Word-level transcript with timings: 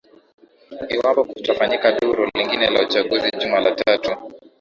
iwapo 0.95 1.21
kutafanyika 1.29 1.87
duru 1.97 2.23
lingine 2.33 2.65
la 2.73 2.79
uchaguzi 2.85 3.27
juma 3.39 3.57
la 3.63 3.71
tatu 3.81 4.11